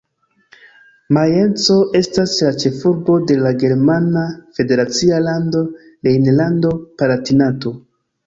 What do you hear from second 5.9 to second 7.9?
Rejnlando-Palatinato-